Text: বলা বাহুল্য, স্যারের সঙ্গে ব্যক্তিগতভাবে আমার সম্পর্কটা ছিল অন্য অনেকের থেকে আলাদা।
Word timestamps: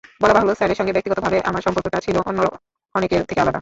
বলা 0.21 0.33
বাহুল্য, 0.33 0.53
স্যারের 0.55 0.75
সঙ্গে 0.75 0.93
ব্যক্তিগতভাবে 0.93 1.37
আমার 1.41 1.61
সম্পর্কটা 1.61 1.99
ছিল 1.99 2.15
অন্য 2.25 2.39
অনেকের 2.95 3.21
থেকে 3.25 3.41
আলাদা। 3.41 3.59